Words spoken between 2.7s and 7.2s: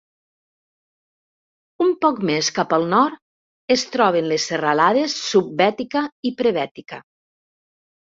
al nord es troben les serralades Subbètica i Prebètica.